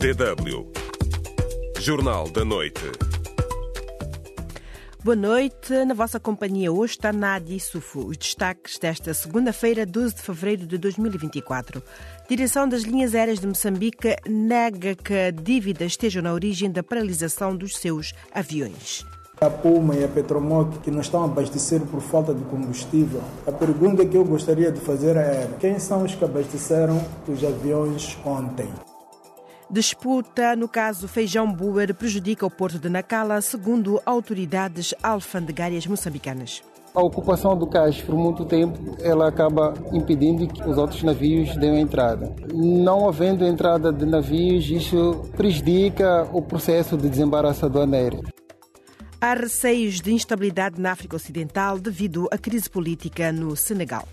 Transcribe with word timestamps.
DW. 0.00 0.66
Jornal 1.78 2.30
da 2.30 2.42
Noite. 2.42 2.80
Boa 5.04 5.14
noite. 5.14 5.84
Na 5.84 5.92
vossa 5.92 6.18
companhia 6.18 6.72
hoje 6.72 6.94
está 6.94 7.12
Nádia 7.12 7.60
Sufu. 7.60 8.06
Os 8.06 8.16
destaques 8.16 8.78
desta 8.78 9.12
segunda-feira, 9.12 9.84
12 9.84 10.14
de 10.14 10.22
fevereiro 10.22 10.66
de 10.66 10.78
2024. 10.78 11.82
Direção 12.26 12.66
das 12.66 12.84
linhas 12.84 13.14
aéreas 13.14 13.40
de 13.40 13.46
Moçambique 13.46 14.16
nega 14.26 14.94
que 14.94 15.12
a 15.12 15.30
dívida 15.30 15.84
esteja 15.84 16.22
na 16.22 16.32
origem 16.32 16.72
da 16.72 16.82
paralisação 16.82 17.54
dos 17.54 17.76
seus 17.76 18.14
aviões. 18.32 19.04
A 19.38 19.50
Puma 19.50 19.94
e 19.96 20.02
a 20.02 20.08
Petromoc 20.08 20.78
que 20.82 20.90
não 20.90 21.02
estão 21.02 21.20
a 21.20 21.26
abastecer 21.26 21.82
por 21.82 22.00
falta 22.00 22.32
de 22.32 22.42
combustível. 22.44 23.20
A 23.46 23.52
pergunta 23.52 24.06
que 24.06 24.16
eu 24.16 24.24
gostaria 24.24 24.72
de 24.72 24.80
fazer 24.80 25.14
é: 25.16 25.46
quem 25.60 25.78
são 25.78 26.04
os 26.04 26.14
que 26.14 26.24
abasteceram 26.24 26.98
os 27.28 27.44
aviões 27.44 28.16
ontem? 28.24 28.70
Disputa 29.70 30.56
no 30.56 30.66
caso 30.68 31.06
Feijão 31.06 31.50
Buer 31.52 31.94
prejudica 31.94 32.44
o 32.44 32.50
porto 32.50 32.76
de 32.76 32.88
Nacala, 32.88 33.40
segundo 33.40 34.02
autoridades 34.04 34.92
alfandegárias 35.00 35.86
moçambicanas. 35.86 36.60
A 36.92 37.00
ocupação 37.00 37.56
do 37.56 37.68
cais 37.68 38.02
por 38.02 38.16
muito 38.16 38.44
tempo 38.44 38.96
ela 39.00 39.28
acaba 39.28 39.74
impedindo 39.92 40.48
que 40.48 40.68
os 40.68 40.76
outros 40.76 41.04
navios 41.04 41.56
deem 41.56 41.80
entrada. 41.80 42.34
Não 42.52 43.08
havendo 43.08 43.44
entrada 43.44 43.92
de 43.92 44.04
navios, 44.04 44.68
isso 44.68 45.22
prejudica 45.36 46.28
o 46.32 46.42
processo 46.42 46.96
de 46.96 47.08
desembaraço 47.08 47.66
aduaneiro. 47.66 48.22
Há 49.20 49.34
receios 49.34 50.00
de 50.00 50.12
instabilidade 50.12 50.80
na 50.80 50.90
África 50.90 51.14
Ocidental 51.14 51.78
devido 51.78 52.26
à 52.32 52.38
crise 52.38 52.68
política 52.68 53.30
no 53.30 53.54
Senegal. 53.54 54.08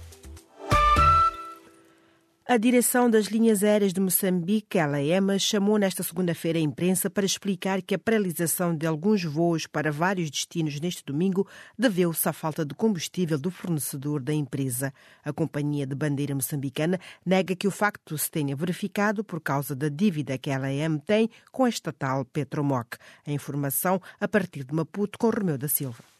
A 2.50 2.56
direção 2.56 3.10
das 3.10 3.26
linhas 3.26 3.62
aéreas 3.62 3.92
de 3.92 4.00
Moçambique, 4.00 4.78
LAM, 4.78 5.38
chamou 5.38 5.78
nesta 5.78 6.02
segunda-feira 6.02 6.58
a 6.58 6.62
imprensa 6.62 7.10
para 7.10 7.26
explicar 7.26 7.82
que 7.82 7.94
a 7.94 8.00
paralisação 8.00 8.74
de 8.74 8.88
alguns 8.88 9.22
voos 9.26 9.68
para 9.68 9.92
vários 9.92 10.32
destinos 10.32 10.80
neste 10.80 11.04
domingo 11.04 11.46
deveu-se 11.78 12.30
à 12.30 12.32
falta 12.32 12.66
de 12.66 12.74
combustível 12.74 13.38
do 13.38 13.52
fornecedor 13.52 14.22
da 14.22 14.34
empresa. 14.34 14.94
A 15.26 15.34
companhia 15.34 15.86
de 15.86 15.94
bandeira 15.94 16.34
moçambicana 16.34 16.98
nega 17.26 17.54
que 17.54 17.68
o 17.68 17.72
facto 17.72 18.18
se 18.18 18.32
tenha 18.32 18.56
verificado 18.56 19.26
por 19.26 19.42
causa 19.42 19.76
da 19.76 19.90
dívida 19.90 20.38
que 20.38 20.50
a 20.50 20.58
LAM 20.58 21.00
tem 21.00 21.30
com 21.52 21.66
a 21.66 21.70
estatal 21.70 22.24
Petromoc. 22.24 22.96
A 23.26 23.32
informação 23.34 24.02
a 24.22 24.28
partir 24.28 24.64
de 24.64 24.74
Maputo 24.74 25.20
com 25.20 25.30
Romeu 25.30 25.58
da 25.58 25.68
Silva. 25.68 26.17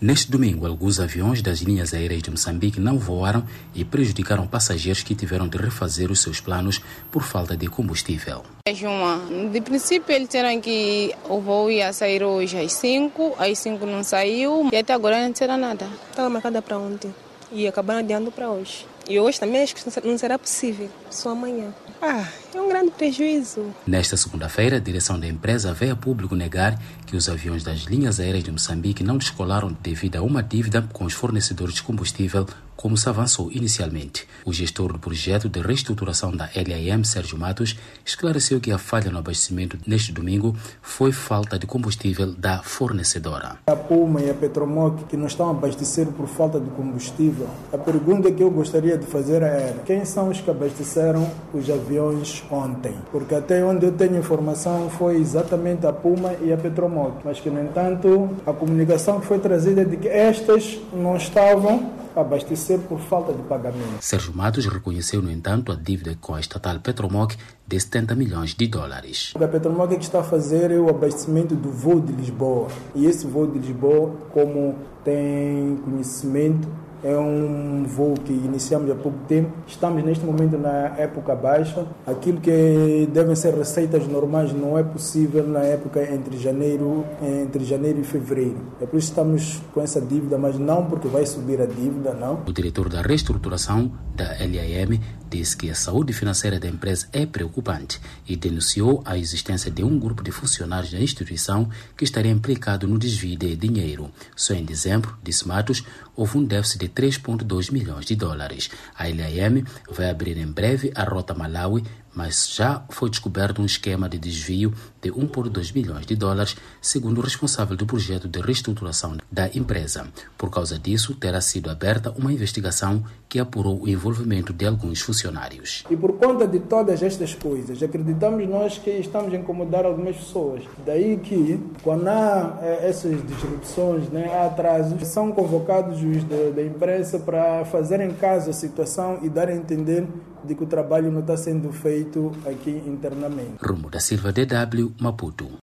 Neste 0.00 0.30
domingo, 0.30 0.66
alguns 0.66 1.00
aviões 1.00 1.42
das 1.42 1.58
linhas 1.60 1.92
aéreas 1.92 2.22
de 2.22 2.30
Moçambique 2.30 2.80
não 2.80 2.98
voaram 2.98 3.44
e 3.74 3.84
prejudicaram 3.84 4.46
passageiros 4.46 5.02
que 5.02 5.14
tiveram 5.14 5.48
de 5.48 5.58
refazer 5.58 6.10
os 6.10 6.20
seus 6.20 6.40
planos 6.40 6.80
por 7.10 7.22
falta 7.22 7.56
de 7.56 7.66
combustível. 7.66 8.42
De 8.64 9.60
princípio, 9.60 10.14
eles 10.14 10.28
disseram 10.28 10.60
que 10.60 11.14
o 11.28 11.40
voo 11.40 11.70
ia 11.70 11.92
sair 11.92 12.22
hoje 12.22 12.58
às 12.58 12.72
5, 12.72 13.34
às 13.38 13.58
5 13.58 13.86
não 13.86 14.02
saiu 14.04 14.68
e 14.72 14.76
até 14.76 14.92
agora 14.92 15.22
não 15.22 15.30
disseram 15.30 15.56
nada. 15.56 15.88
Estava 16.10 16.28
marcada 16.28 16.62
para 16.62 16.78
ontem 16.78 17.14
e 17.50 17.66
acabaram 17.66 18.00
adiando 18.00 18.30
para 18.30 18.50
hoje. 18.50 18.86
E 19.08 19.18
hoje 19.18 19.40
também 19.40 19.62
acho 19.62 19.74
que 19.74 19.82
não 20.06 20.18
será 20.18 20.38
possível, 20.38 20.90
só 21.10 21.30
amanhã. 21.30 21.72
Ah, 22.00 22.28
é 22.54 22.60
um 22.60 22.68
grande 22.68 22.92
prejuízo. 22.92 23.74
Nesta 23.86 24.16
segunda-feira, 24.16 24.76
a 24.76 24.80
direção 24.80 25.18
da 25.18 25.26
empresa 25.26 25.72
veio 25.72 25.92
a 25.92 25.96
público 25.96 26.36
negar 26.36 26.78
que 27.06 27.16
os 27.16 27.28
aviões 27.28 27.64
das 27.64 27.80
linhas 27.80 28.20
aéreas 28.20 28.44
de 28.44 28.52
Moçambique 28.52 29.02
não 29.02 29.18
descolaram 29.18 29.76
devido 29.82 30.16
a 30.16 30.22
uma 30.22 30.42
dívida 30.42 30.82
com 30.92 31.04
os 31.04 31.12
fornecedores 31.12 31.74
de 31.74 31.82
combustível, 31.82 32.46
como 32.78 32.96
se 32.96 33.08
avançou 33.08 33.50
inicialmente. 33.50 34.24
O 34.46 34.52
gestor 34.52 34.92
do 34.92 35.00
projeto 35.00 35.48
de 35.48 35.60
reestruturação 35.60 36.30
da 36.30 36.48
LAM, 36.54 37.02
Sérgio 37.02 37.36
Matos, 37.36 37.76
esclareceu 38.06 38.60
que 38.60 38.70
a 38.70 38.78
falha 38.78 39.10
no 39.10 39.18
abastecimento 39.18 39.76
neste 39.84 40.12
domingo 40.12 40.54
foi 40.80 41.10
falta 41.10 41.58
de 41.58 41.66
combustível 41.66 42.32
da 42.32 42.62
fornecedora. 42.62 43.58
A 43.66 43.74
Puma 43.74 44.20
e 44.20 44.30
a 44.30 44.34
Petromoc 44.34 45.08
que 45.08 45.16
não 45.16 45.26
estão 45.26 45.48
a 45.48 45.50
abastecer 45.50 46.06
por 46.06 46.28
falta 46.28 46.60
de 46.60 46.70
combustível. 46.70 47.48
A 47.72 47.78
pergunta 47.78 48.30
que 48.30 48.44
eu 48.44 48.50
gostaria 48.50 48.96
de 48.96 49.06
fazer 49.06 49.42
é: 49.42 49.74
quem 49.84 50.04
são 50.04 50.28
os 50.28 50.40
que 50.40 50.48
abasteceram 50.48 51.28
os 51.52 51.68
aviões 51.68 52.44
ontem? 52.48 52.94
Porque 53.10 53.34
até 53.34 53.64
onde 53.64 53.86
eu 53.86 53.92
tenho 53.92 54.16
informação 54.16 54.88
foi 54.88 55.16
exatamente 55.16 55.84
a 55.84 55.92
Puma 55.92 56.34
e 56.40 56.52
a 56.52 56.56
Petromoc, 56.56 57.22
mas 57.24 57.40
que 57.40 57.50
no 57.50 57.60
entanto 57.60 58.30
a 58.46 58.52
comunicação 58.52 59.18
que 59.18 59.26
foi 59.26 59.40
trazida 59.40 59.82
é 59.82 59.84
de 59.84 59.96
que 59.96 60.06
estas 60.06 60.78
não 60.92 61.16
estavam 61.16 61.98
abastecer 62.20 62.78
por 62.80 62.98
falta 63.00 63.32
de 63.32 63.42
pagamento. 63.42 64.00
Sérgio 64.00 64.34
Matos 64.34 64.66
reconheceu, 64.66 65.22
no 65.22 65.30
entanto, 65.30 65.72
a 65.72 65.74
dívida 65.74 66.16
com 66.20 66.34
a 66.34 66.40
estatal 66.40 66.80
Petromoc 66.80 67.34
de 67.66 67.80
70 67.80 68.14
milhões 68.14 68.54
de 68.54 68.66
dólares. 68.66 69.34
A 69.34 69.46
Petromoc 69.46 69.90
que 69.90 70.04
está 70.04 70.20
a 70.20 70.24
fazer 70.24 70.70
é 70.70 70.78
o 70.78 70.88
abastecimento 70.88 71.54
do 71.54 71.70
voo 71.70 72.00
de 72.00 72.12
Lisboa. 72.12 72.68
E 72.94 73.06
esse 73.06 73.26
voo 73.26 73.46
de 73.46 73.58
Lisboa, 73.58 74.14
como 74.32 74.76
tem 75.04 75.76
conhecimento, 75.84 76.68
é 77.02 77.16
um 77.16 77.84
voo 77.86 78.14
que 78.14 78.32
iniciamos 78.32 78.90
há 78.90 78.94
pouco 78.94 79.18
tempo. 79.26 79.50
Estamos 79.66 80.02
neste 80.04 80.24
momento 80.24 80.58
na 80.58 80.94
época 80.96 81.34
baixa. 81.34 81.86
Aquilo 82.06 82.40
que 82.40 83.08
devem 83.12 83.34
ser 83.34 83.54
receitas 83.54 84.06
normais 84.06 84.52
não 84.52 84.78
é 84.78 84.82
possível 84.82 85.46
na 85.46 85.60
época 85.60 86.02
entre 86.02 86.36
janeiro, 86.38 87.04
entre 87.22 87.64
janeiro 87.64 88.00
e 88.00 88.04
fevereiro. 88.04 88.58
É 88.80 88.86
por 88.86 88.98
isso 88.98 89.08
que 89.08 89.20
estamos 89.20 89.62
com 89.72 89.80
essa 89.80 90.00
dívida, 90.00 90.38
mas 90.38 90.58
não 90.58 90.86
porque 90.86 91.08
vai 91.08 91.24
subir 91.26 91.60
a 91.60 91.66
dívida, 91.66 92.14
não. 92.14 92.40
O 92.46 92.52
diretor 92.52 92.88
da 92.88 93.02
reestruturação 93.02 93.90
da 94.14 94.24
LAM 94.24 94.98
disse 95.28 95.56
que 95.56 95.70
a 95.70 95.74
saúde 95.74 96.12
financeira 96.12 96.58
da 96.58 96.68
empresa 96.68 97.08
é 97.12 97.26
preocupante 97.26 98.00
e 98.26 98.34
denunciou 98.34 99.02
a 99.04 99.18
existência 99.18 99.70
de 99.70 99.84
um 99.84 99.98
grupo 99.98 100.22
de 100.22 100.32
funcionários 100.32 100.92
da 100.92 101.00
instituição 101.00 101.68
que 101.96 102.04
estaria 102.04 102.32
implicado 102.32 102.88
no 102.88 102.98
desvio 102.98 103.36
de 103.36 103.54
dinheiro. 103.54 104.10
Só 104.34 104.54
em 104.54 104.64
dezembro, 104.64 105.16
disse 105.22 105.46
Matos, 105.46 105.84
houve 106.16 106.38
um 106.38 106.44
déficit 106.44 106.80
de 106.80 106.88
3,2 106.88 107.72
milhões 107.72 108.06
de 108.06 108.16
dólares. 108.16 108.70
A 108.96 109.04
LAM 109.04 109.64
vai 109.90 110.10
abrir 110.10 110.36
em 110.36 110.50
breve 110.50 110.90
a 110.94 111.04
rota 111.04 111.34
Malawi, 111.34 111.84
mas 112.18 112.48
já 112.52 112.82
foi 112.90 113.08
descoberto 113.08 113.62
um 113.62 113.64
esquema 113.64 114.08
de 114.08 114.18
desvio 114.18 114.74
de 115.00 115.08
1,2 115.12 115.72
milhões 115.72 116.04
de 116.04 116.16
dólares, 116.16 116.56
segundo 116.82 117.18
o 117.18 117.20
responsável 117.20 117.76
do 117.76 117.86
projeto 117.86 118.26
de 118.26 118.40
reestruturação 118.40 119.16
da 119.30 119.46
empresa. 119.54 120.08
Por 120.36 120.50
causa 120.50 120.76
disso, 120.76 121.14
terá 121.14 121.40
sido 121.40 121.70
aberta 121.70 122.12
uma 122.18 122.32
investigação 122.32 123.04
que 123.28 123.38
apurou 123.38 123.82
o 123.82 123.88
envolvimento 123.88 124.52
de 124.52 124.66
alguns 124.66 125.00
funcionários. 125.00 125.84
E 125.88 125.96
por 125.96 126.14
conta 126.14 126.44
de 126.44 126.58
todas 126.58 127.04
estas 127.04 127.34
coisas, 127.34 127.80
acreditamos 127.80 128.48
nós 128.48 128.78
que 128.78 128.90
estamos 128.90 129.32
a 129.32 129.36
incomodar 129.36 129.86
algumas 129.86 130.16
pessoas. 130.16 130.64
Daí 130.84 131.18
que, 131.18 131.60
quando 131.84 132.08
há 132.08 132.58
essas 132.82 133.24
disrupções, 133.28 134.08
né, 134.08 134.28
há 134.34 134.46
atrasos, 134.46 135.06
são 135.06 135.30
convocados 135.30 136.02
os 136.02 136.24
da, 136.24 136.50
da 136.56 136.62
imprensa 136.64 137.20
para 137.20 137.64
fazerem 137.66 138.10
caso 138.10 138.50
à 138.50 138.52
situação 138.52 139.20
e 139.22 139.28
dar 139.28 139.46
a 139.48 139.54
entender 139.54 140.04
de 140.44 140.54
que 140.54 140.64
o 140.64 140.66
trabalho 140.66 141.10
não 141.10 141.20
está 141.20 141.36
sendo 141.36 141.72
feito 141.72 142.32
aqui 142.46 142.82
internamente. 142.86 143.58
Rumo 143.60 143.90
da 143.90 144.00
Silva, 144.00 144.32
DW, 144.32 144.94
Maputo. 145.00 145.58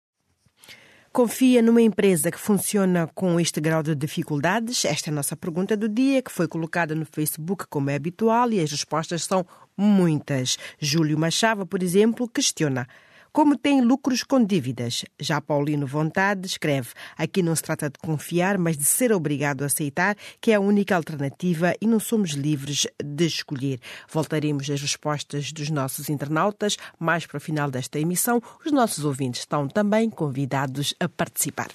Confia 1.12 1.60
numa 1.60 1.82
empresa 1.82 2.30
que 2.30 2.38
funciona 2.38 3.06
com 3.14 3.38
este 3.38 3.60
grau 3.60 3.82
de 3.82 3.94
dificuldades? 3.94 4.86
Esta 4.86 5.10
é 5.10 5.12
a 5.12 5.14
nossa 5.14 5.36
pergunta 5.36 5.76
do 5.76 5.86
dia, 5.86 6.22
que 6.22 6.32
foi 6.32 6.48
colocada 6.48 6.94
no 6.94 7.04
Facebook 7.04 7.66
como 7.68 7.90
é 7.90 7.96
habitual 7.96 8.50
e 8.50 8.60
as 8.60 8.70
respostas 8.70 9.24
são 9.24 9.44
muitas. 9.76 10.56
Júlio 10.78 11.18
Machava, 11.18 11.66
por 11.66 11.82
exemplo, 11.82 12.26
questiona. 12.26 12.88
Como 13.32 13.56
tem 13.56 13.80
lucros 13.80 14.22
com 14.22 14.44
dívidas? 14.44 15.06
Já 15.18 15.40
Paulino 15.40 15.86
Vontade 15.86 16.46
escreve: 16.46 16.90
aqui 17.16 17.42
não 17.42 17.56
se 17.56 17.62
trata 17.62 17.88
de 17.88 17.98
confiar, 17.98 18.58
mas 18.58 18.76
de 18.76 18.84
ser 18.84 19.10
obrigado 19.10 19.62
a 19.62 19.66
aceitar 19.66 20.16
que 20.38 20.50
é 20.50 20.56
a 20.56 20.60
única 20.60 20.94
alternativa 20.94 21.72
e 21.80 21.86
não 21.86 21.98
somos 21.98 22.32
livres 22.32 22.86
de 23.02 23.24
escolher. 23.24 23.80
Voltaremos 24.12 24.68
às 24.68 24.82
respostas 24.82 25.50
dos 25.50 25.70
nossos 25.70 26.10
internautas 26.10 26.76
mais 26.98 27.24
para 27.24 27.38
o 27.38 27.40
final 27.40 27.70
desta 27.70 27.98
emissão. 27.98 28.42
Os 28.66 28.70
nossos 28.70 29.02
ouvintes 29.02 29.40
estão 29.40 29.66
também 29.66 30.10
convidados 30.10 30.94
a 31.00 31.08
participar. 31.08 31.68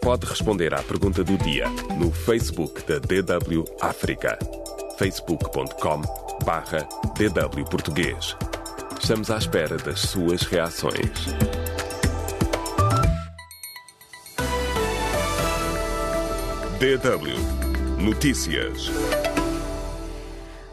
Pode 0.00 0.24
responder 0.26 0.72
à 0.72 0.82
pergunta 0.82 1.24
do 1.24 1.36
dia 1.38 1.68
no 1.98 2.12
Facebook 2.12 2.82
da 2.86 3.00
DW 3.00 3.64
África. 3.80 4.38
facebook.com 4.98 6.02
barra 6.44 6.86
DW 7.16 7.64
Português. 7.64 8.36
Estamos 9.00 9.30
à 9.30 9.36
espera 9.36 9.76
das 9.76 10.00
suas 10.00 10.42
reações. 10.42 11.10
DW 16.80 18.02
Notícias. 18.02 18.90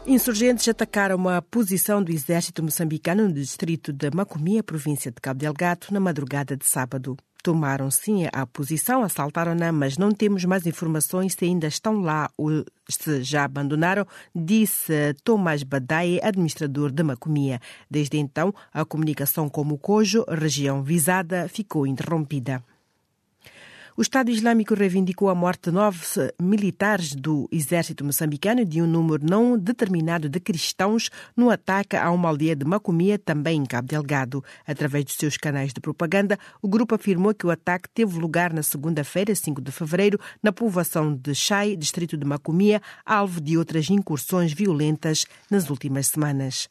Insurgentes 0.06 0.66
atacaram 0.66 1.16
uma 1.16 1.40
posição 1.40 2.02
do 2.02 2.10
exército 2.10 2.62
moçambicano 2.62 3.28
no 3.28 3.32
distrito 3.32 3.92
de 3.92 4.10
Macomia, 4.12 4.62
província 4.62 5.12
de 5.12 5.20
Cabo 5.20 5.38
Delgado, 5.38 5.86
na 5.90 6.00
madrugada 6.00 6.56
de 6.56 6.66
sábado. 6.66 7.16
Tomaram 7.42 7.90
sim 7.90 8.28
a 8.32 8.46
posição, 8.46 9.02
assaltaram-na, 9.02 9.72
mas 9.72 9.98
não 9.98 10.12
temos 10.12 10.44
mais 10.44 10.64
informações 10.64 11.34
se 11.34 11.44
ainda 11.44 11.66
estão 11.66 12.00
lá 12.00 12.30
ou 12.36 12.64
se 12.88 13.24
já 13.24 13.44
abandonaram, 13.44 14.06
disse 14.32 14.92
Tomás 15.24 15.64
Badaie, 15.64 16.20
administrador 16.22 16.92
de 16.92 17.02
Macomia. 17.02 17.60
Desde 17.90 18.16
então, 18.16 18.54
a 18.72 18.84
comunicação 18.84 19.48
com 19.48 19.62
o 19.62 19.78
Cojo, 19.78 20.24
região 20.28 20.84
visada, 20.84 21.48
ficou 21.48 21.84
interrompida. 21.84 22.62
O 23.94 24.00
Estado 24.00 24.30
Islâmico 24.30 24.74
reivindicou 24.74 25.28
a 25.28 25.34
morte 25.34 25.64
de 25.64 25.72
nove 25.72 26.00
militares 26.40 27.14
do 27.14 27.46
exército 27.52 28.02
moçambicano 28.02 28.62
e 28.62 28.64
de 28.64 28.80
um 28.80 28.86
número 28.86 29.22
não 29.22 29.58
determinado 29.58 30.30
de 30.30 30.40
cristãos 30.40 31.10
no 31.36 31.50
ataque 31.50 31.94
a 31.94 32.10
uma 32.10 32.30
aldeia 32.30 32.56
de 32.56 32.64
Macomia, 32.64 33.18
também 33.18 33.60
em 33.60 33.66
Cabo 33.66 33.88
Delgado. 33.88 34.42
Através 34.66 35.04
dos 35.04 35.16
seus 35.16 35.36
canais 35.36 35.74
de 35.74 35.80
propaganda, 35.80 36.38
o 36.62 36.68
grupo 36.68 36.94
afirmou 36.94 37.34
que 37.34 37.46
o 37.46 37.50
ataque 37.50 37.86
teve 37.90 38.18
lugar 38.18 38.50
na 38.54 38.62
segunda-feira, 38.62 39.34
5 39.34 39.60
de 39.60 39.70
fevereiro, 39.70 40.18
na 40.42 40.52
povoação 40.52 41.14
de 41.14 41.34
Chai, 41.34 41.76
distrito 41.76 42.16
de 42.16 42.24
Macomia, 42.24 42.80
alvo 43.04 43.42
de 43.42 43.58
outras 43.58 43.90
incursões 43.90 44.54
violentas 44.54 45.26
nas 45.50 45.68
últimas 45.68 46.06
semanas. 46.06 46.66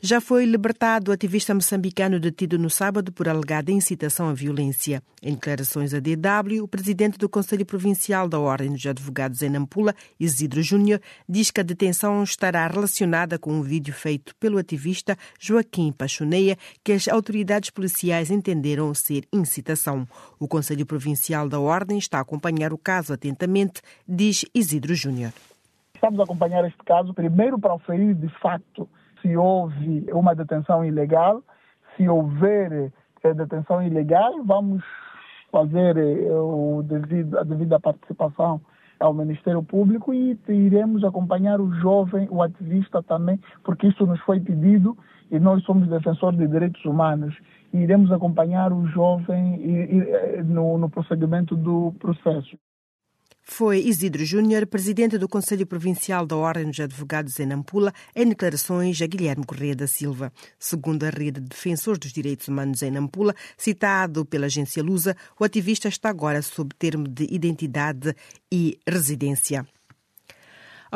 Já 0.00 0.20
foi 0.20 0.44
libertado 0.44 1.10
o 1.10 1.14
ativista 1.14 1.54
moçambicano 1.54 2.20
detido 2.20 2.58
no 2.58 2.68
sábado 2.68 3.10
por 3.10 3.26
alegada 3.28 3.72
incitação 3.72 4.28
à 4.28 4.34
violência. 4.34 5.02
Em 5.22 5.32
declarações 5.32 5.94
à 5.94 6.00
DW, 6.00 6.62
o 6.62 6.68
presidente 6.68 7.16
do 7.16 7.30
Conselho 7.30 7.64
Provincial 7.64 8.28
da 8.28 8.38
Ordem 8.38 8.72
dos 8.72 8.84
Advogados 8.84 9.40
em 9.40 9.48
Nampula, 9.48 9.94
Isidro 10.20 10.62
Júnior, 10.62 11.00
diz 11.26 11.50
que 11.50 11.60
a 11.60 11.64
detenção 11.64 12.22
estará 12.22 12.66
relacionada 12.66 13.38
com 13.38 13.52
um 13.52 13.62
vídeo 13.62 13.94
feito 13.94 14.36
pelo 14.36 14.58
ativista 14.58 15.16
Joaquim 15.40 15.90
Pachoneia, 15.90 16.58
que 16.84 16.92
as 16.92 17.08
autoridades 17.08 17.70
policiais 17.70 18.30
entenderam 18.30 18.92
ser 18.92 19.26
incitação. 19.32 20.06
O 20.38 20.46
Conselho 20.46 20.84
Provincial 20.84 21.48
da 21.48 21.58
Ordem 21.58 21.96
está 21.96 22.18
a 22.18 22.20
acompanhar 22.20 22.70
o 22.70 22.78
caso 22.78 23.14
atentamente, 23.14 23.80
diz 24.06 24.44
Isidro 24.54 24.94
Júnior. 24.94 25.32
Estamos 25.94 26.20
a 26.20 26.24
acompanhar 26.24 26.66
este 26.66 26.84
caso, 26.84 27.14
primeiro 27.14 27.58
para 27.58 27.74
oferir 27.74 28.14
de 28.14 28.28
facto 28.40 28.86
se 29.26 29.36
houve 29.36 30.06
uma 30.12 30.34
detenção 30.34 30.84
ilegal. 30.84 31.42
Se 31.96 32.08
houver 32.08 32.92
eh, 33.22 33.34
detenção 33.34 33.82
ilegal, 33.82 34.44
vamos 34.44 34.84
fazer 35.50 35.96
eh, 35.96 36.30
o 36.30 36.82
devido, 36.84 37.38
a 37.38 37.42
devida 37.42 37.80
participação 37.80 38.60
ao 39.00 39.12
Ministério 39.12 39.62
Público 39.62 40.14
e 40.14 40.38
iremos 40.48 41.04
acompanhar 41.04 41.60
o 41.60 41.70
jovem, 41.74 42.28
o 42.30 42.42
ativista 42.42 43.02
também, 43.02 43.38
porque 43.62 43.88
isso 43.88 44.06
nos 44.06 44.20
foi 44.20 44.40
pedido 44.40 44.96
e 45.30 45.38
nós 45.38 45.62
somos 45.64 45.88
defensores 45.88 46.38
de 46.38 46.46
direitos 46.46 46.82
humanos. 46.84 47.36
E 47.72 47.78
iremos 47.78 48.12
acompanhar 48.12 48.72
o 48.72 48.86
jovem 48.86 49.60
eh, 49.60 50.42
no, 50.44 50.78
no 50.78 50.88
prosseguimento 50.88 51.56
do 51.56 51.92
processo. 51.98 52.56
Foi 53.48 53.78
Isidro 53.78 54.24
Júnior, 54.24 54.66
presidente 54.66 55.16
do 55.16 55.28
Conselho 55.28 55.64
Provincial 55.64 56.26
da 56.26 56.36
Ordem 56.36 56.66
dos 56.68 56.80
Advogados 56.80 57.38
em 57.38 57.46
Nampula, 57.46 57.92
em 58.14 58.28
declarações 58.28 59.00
a 59.00 59.06
Guilherme 59.06 59.46
Correia 59.46 59.74
da 59.74 59.86
Silva. 59.86 60.32
Segundo 60.58 61.04
a 61.04 61.10
rede 61.10 61.40
de 61.40 61.48
defensores 61.48 62.00
dos 62.00 62.12
direitos 62.12 62.48
humanos 62.48 62.82
em 62.82 62.90
Nampula, 62.90 63.34
citado 63.56 64.26
pela 64.26 64.46
agência 64.46 64.82
Lusa, 64.82 65.16
o 65.38 65.44
ativista 65.44 65.86
está 65.86 66.10
agora 66.10 66.42
sob 66.42 66.74
termo 66.76 67.06
de 67.06 67.24
identidade 67.30 68.16
e 68.52 68.78
residência. 68.84 69.64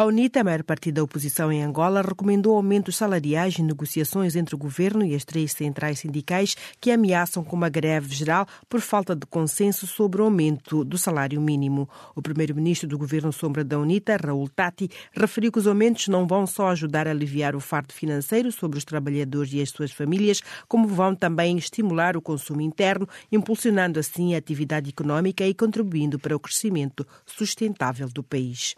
A 0.01 0.05
UNITA, 0.07 0.41
a 0.41 0.45
maior 0.45 0.63
partido 0.63 0.95
da 0.95 1.03
oposição 1.03 1.53
em 1.53 1.63
Angola, 1.63 2.01
recomendou 2.01 2.57
aumentos 2.57 2.97
salariais 2.97 3.59
em 3.59 3.63
negociações 3.63 4.35
entre 4.35 4.55
o 4.55 4.59
governo 4.59 5.05
e 5.05 5.15
as 5.15 5.27
três 5.27 5.53
centrais 5.53 5.99
sindicais 5.99 6.57
que 6.81 6.91
ameaçam 6.91 7.45
com 7.45 7.55
uma 7.55 7.69
greve 7.69 8.15
geral 8.15 8.47
por 8.67 8.81
falta 8.81 9.15
de 9.15 9.27
consenso 9.27 9.87
sobre 9.87 10.23
o 10.23 10.25
aumento 10.25 10.85
do 10.87 10.97
salário 10.97 11.39
mínimo. 11.39 11.87
O 12.17 12.23
primeiro-ministro 12.23 12.89
do 12.89 12.97
governo 12.97 13.31
sombra 13.31 13.63
da 13.63 13.79
UNITA, 13.79 14.17
Raul 14.17 14.49
Tati, 14.49 14.89
referiu 15.13 15.53
que 15.53 15.59
os 15.59 15.67
aumentos 15.67 16.09
não 16.09 16.27
vão 16.27 16.47
só 16.47 16.69
ajudar 16.69 17.07
a 17.07 17.11
aliviar 17.11 17.55
o 17.55 17.61
fardo 17.61 17.93
financeiro 17.93 18.51
sobre 18.51 18.79
os 18.79 18.87
trabalhadores 18.87 19.53
e 19.53 19.61
as 19.61 19.69
suas 19.69 19.93
famílias, 19.93 20.41
como 20.67 20.89
vão 20.89 21.15
também 21.15 21.59
estimular 21.59 22.17
o 22.17 22.23
consumo 22.23 22.63
interno, 22.63 23.07
impulsionando 23.31 24.01
assim 24.01 24.35
a 24.35 24.39
atividade 24.39 24.89
económica 24.89 25.47
e 25.47 25.53
contribuindo 25.53 26.19
para 26.19 26.35
o 26.35 26.41
crescimento 26.41 27.07
sustentável 27.27 28.09
do 28.09 28.23
país. 28.23 28.75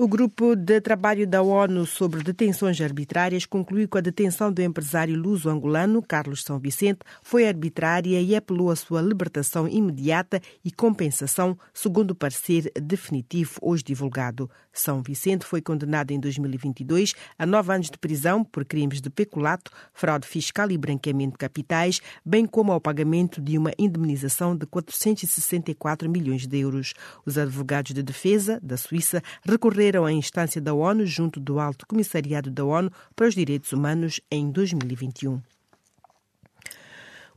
O 0.00 0.06
grupo 0.06 0.54
de 0.54 0.80
trabalho 0.80 1.26
da 1.26 1.42
ONU 1.42 1.84
sobre 1.84 2.22
detenções 2.22 2.80
arbitrárias 2.80 3.44
concluiu 3.44 3.88
que 3.88 3.98
a 3.98 4.00
detenção 4.00 4.52
do 4.52 4.62
empresário 4.62 5.18
luso-angolano 5.18 6.00
Carlos 6.00 6.44
São 6.44 6.56
Vicente 6.56 7.00
foi 7.20 7.48
arbitrária 7.48 8.20
e 8.20 8.36
apelou 8.36 8.70
à 8.70 8.76
sua 8.76 9.02
libertação 9.02 9.66
imediata 9.66 10.40
e 10.64 10.70
compensação, 10.70 11.58
segundo 11.74 12.12
o 12.12 12.14
parecer 12.14 12.70
definitivo 12.80 13.58
hoje 13.60 13.82
divulgado. 13.82 14.48
São 14.72 15.02
Vicente 15.02 15.44
foi 15.44 15.60
condenado 15.60 16.12
em 16.12 16.20
2022 16.20 17.14
a 17.36 17.44
nove 17.44 17.74
anos 17.74 17.90
de 17.90 17.98
prisão 17.98 18.44
por 18.44 18.64
crimes 18.64 19.00
de 19.00 19.10
peculato, 19.10 19.72
fraude 19.92 20.28
fiscal 20.28 20.70
e 20.70 20.78
branqueamento 20.78 21.32
de 21.32 21.38
capitais, 21.38 22.00
bem 22.24 22.46
como 22.46 22.70
ao 22.70 22.80
pagamento 22.80 23.40
de 23.40 23.58
uma 23.58 23.72
indemnização 23.76 24.56
de 24.56 24.64
464 24.64 26.08
milhões 26.08 26.46
de 26.46 26.56
euros. 26.56 26.94
Os 27.26 27.36
advogados 27.36 27.92
de 27.92 28.00
defesa 28.04 28.60
da 28.62 28.76
Suíça 28.76 29.20
recorreram 29.42 29.87
recorreram 29.88 30.04
à 30.04 30.12
instância 30.12 30.60
da 30.60 30.74
ONU 30.74 31.06
junto 31.06 31.40
do 31.40 31.58
Alto 31.58 31.86
Comissariado 31.86 32.50
da 32.50 32.64
ONU 32.64 32.90
para 33.16 33.26
os 33.26 33.34
Direitos 33.34 33.72
Humanos 33.72 34.20
em 34.30 34.50
2021. 34.50 35.40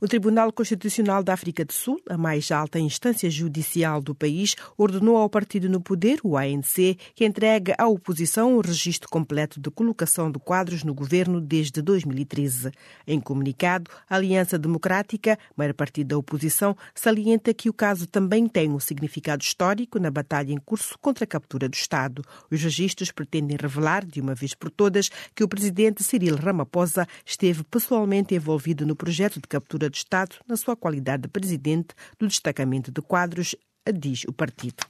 O 0.02 0.08
Tribunal 0.08 0.52
Constitucional 0.52 1.22
da 1.22 1.32
África 1.32 1.64
do 1.64 1.72
Sul, 1.72 1.96
a 2.10 2.18
mais 2.18 2.50
alta 2.50 2.76
instância 2.76 3.30
judicial 3.30 4.02
do 4.02 4.16
país, 4.16 4.56
ordenou 4.76 5.16
ao 5.16 5.30
partido 5.30 5.68
no 5.68 5.80
poder, 5.80 6.18
o 6.24 6.36
ANC, 6.36 6.98
que 7.14 7.24
entregue 7.24 7.72
à 7.78 7.86
oposição 7.86 8.56
o 8.56 8.60
registro 8.60 9.08
completo 9.08 9.60
de 9.60 9.70
colocação 9.70 10.28
de 10.28 10.40
quadros 10.40 10.82
no 10.82 10.92
governo 10.92 11.40
desde 11.40 11.80
2013. 11.80 12.72
Em 13.06 13.20
comunicado, 13.20 13.92
a 14.10 14.16
Aliança 14.16 14.58
Democrática, 14.58 15.38
maior 15.56 15.72
partido 15.72 16.08
da 16.08 16.18
oposição, 16.18 16.76
salienta 16.92 17.54
que 17.54 17.68
o 17.68 17.72
caso 17.72 18.04
também 18.08 18.48
tem 18.48 18.72
um 18.72 18.80
significado 18.80 19.44
histórico 19.44 20.00
na 20.00 20.10
batalha 20.10 20.52
em 20.52 20.58
curso 20.58 20.98
contra 21.00 21.22
a 21.22 21.28
captura 21.28 21.68
do 21.68 21.74
Estado. 21.74 22.24
Os 22.50 22.60
registros 22.60 23.12
pretendem 23.12 23.56
revelar, 23.56 24.04
de 24.04 24.20
uma 24.20 24.34
vez 24.34 24.52
por 24.52 24.68
todas, 24.68 25.10
que 25.32 25.44
o 25.44 25.48
presidente 25.48 26.02
Cyril 26.02 26.34
Ramaphosa 26.34 27.06
esteve 27.24 27.62
pessoalmente 27.62 28.34
envolvido 28.34 28.84
no 28.84 28.96
projeto 28.96 29.34
de 29.34 29.46
captura 29.46 29.91
de 29.92 29.98
Estado 29.98 30.36
na 30.48 30.56
sua 30.56 30.74
qualidade 30.74 31.22
de 31.22 31.28
presidente 31.28 31.94
do 32.18 32.26
destacamento 32.26 32.90
de 32.90 33.00
quadros, 33.00 33.54
diz 33.94 34.24
o 34.24 34.32
partido. 34.32 34.84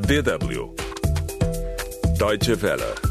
DW 0.00 0.74
Deutsche 2.18 2.52
Welle 2.54 3.10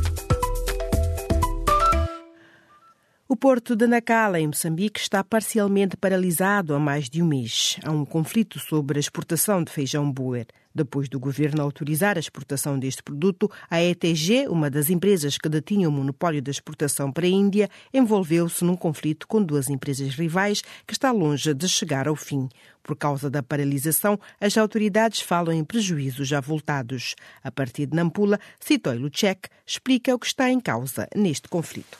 O 3.32 3.36
porto 3.36 3.76
de 3.76 3.86
Nacala, 3.86 4.40
em 4.40 4.48
Moçambique, 4.48 5.00
está 5.00 5.24
parcialmente 5.24 5.96
paralisado 5.96 6.74
há 6.74 6.80
mais 6.80 7.08
de 7.08 7.22
um 7.22 7.28
mês. 7.28 7.78
Há 7.84 7.92
um 7.92 8.04
conflito 8.04 8.58
sobre 8.58 8.98
a 8.98 9.00
exportação 9.00 9.64
de 9.64 9.72
feijão 9.72 10.12
boer. 10.12 10.48
Depois 10.80 11.10
do 11.10 11.20
governo 11.20 11.62
autorizar 11.62 12.16
a 12.16 12.22
exportação 12.22 12.80
deste 12.80 13.04
produto, 13.04 13.52
a 13.70 13.84
ETG, 13.84 14.48
uma 14.48 14.70
das 14.70 14.90
empresas 14.90 15.38
que 15.38 15.50
detinha 15.50 15.90
o 15.90 15.92
monopólio 15.92 16.42
da 16.42 16.52
exportação 16.52 17.12
para 17.12 17.26
a 17.26 17.30
Índia, 17.30 17.70
envolveu-se 17.94 18.64
num 18.64 18.78
conflito 18.78 19.28
com 19.28 19.44
duas 19.44 19.70
empresas 19.70 20.16
rivais 20.16 20.62
que 20.88 20.94
está 20.94 21.12
longe 21.12 21.54
de 21.54 21.68
chegar 21.68 22.08
ao 22.08 22.16
fim. 22.16 22.48
Por 22.82 22.96
causa 22.96 23.30
da 23.30 23.44
paralisação, 23.44 24.18
as 24.40 24.58
autoridades 24.58 25.20
falam 25.20 25.54
em 25.54 25.66
prejuízos 25.66 26.30
já 26.30 26.40
voltados. 26.40 27.14
A 27.44 27.52
partir 27.52 27.86
de 27.86 27.98
Nampula, 27.98 28.40
Sitoy 28.58 28.98
Lucek 28.98 29.50
explica 29.68 30.16
o 30.16 30.20
que 30.20 30.28
está 30.28 30.50
em 30.50 30.62
causa 30.62 31.10
neste 31.14 31.50
conflito. 31.50 31.98